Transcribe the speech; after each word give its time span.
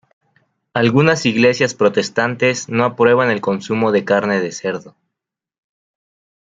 Algunas 0.73 1.27
iglesias 1.27 1.75
protestantes 1.75 2.67
no 2.69 2.85
aprueban 2.85 3.29
el 3.29 3.39
consumo 3.39 3.91
de 3.91 4.03
carne 4.03 4.41
de 4.41 4.51
cerdo. 4.51 4.95